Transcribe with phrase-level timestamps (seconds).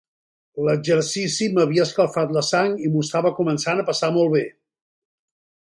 [0.67, 4.45] L'exercici m'havia escalfat la sang i m'ho estava començant a passar molt bé.